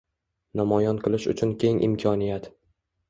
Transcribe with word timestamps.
namoyon 0.59 1.01
qilish 1.07 1.29
uchun 1.35 1.53
keng 1.65 1.85
imkoniyat 1.89 2.53